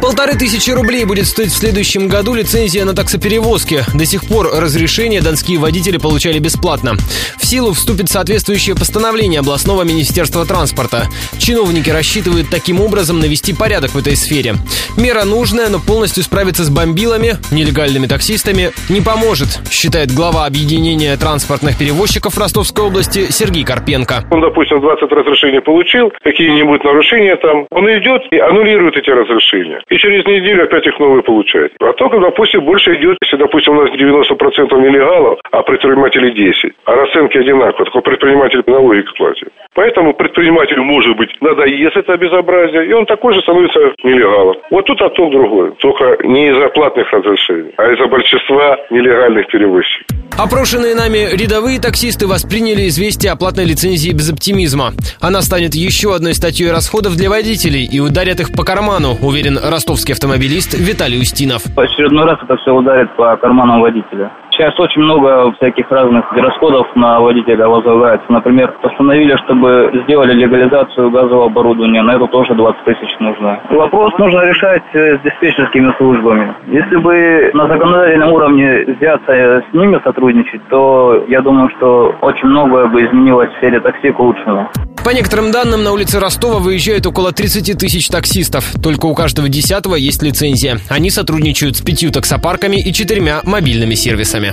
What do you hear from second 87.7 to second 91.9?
тысяч таксистов. Только у каждого десятого есть лицензия. Они сотрудничают с